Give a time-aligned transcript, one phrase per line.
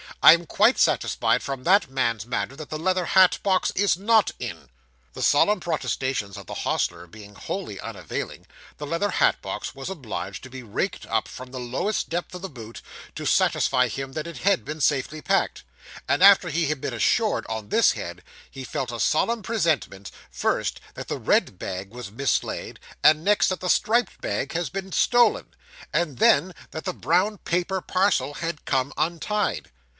[0.23, 4.31] I am quite satisfied from that man's manner, that the leather hat box is not
[4.39, 4.69] in.'
[5.13, 8.45] The solemn protestations of the hostler being wholly unavailing,
[8.77, 12.41] the leather hat box was obliged to be raked up from the lowest depth of
[12.41, 12.81] the boot,
[13.15, 15.63] to satisfy him that it had been safely packed;
[16.07, 20.79] and after he had been assured on this head, he felt a solemn presentiment, first,
[20.95, 25.53] that the red bag was mislaid, and next that the striped bag had been stolen,
[25.93, 29.71] and then that the brown paper parcel 'had come untied.